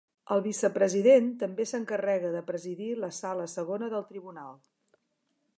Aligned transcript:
El 0.35 0.39
vicepresident 0.45 1.27
també 1.43 1.67
s'encarrega 1.73 2.33
de 2.37 2.43
presidir 2.49 2.89
la 3.05 3.13
Sala 3.21 3.49
Segona 3.57 3.95
del 3.97 4.11
Tribunal. 4.11 4.61